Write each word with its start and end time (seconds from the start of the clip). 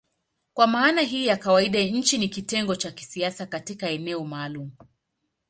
Kwa 0.53 0.67
maana 0.67 1.01
hii 1.01 1.27
ya 1.27 1.37
kawaida 1.37 1.83
nchi 1.83 2.17
ni 2.17 2.29
kitengo 2.29 2.75
cha 2.75 2.91
kisiasa 2.91 3.45
katika 3.45 3.89
eneo 3.89 4.25
maalumu. 4.25 4.71